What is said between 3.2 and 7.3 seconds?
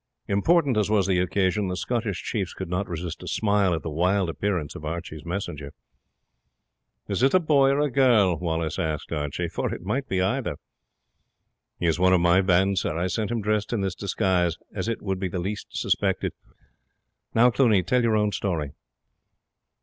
a smile at the wild appearance of Archie's messenger. "Is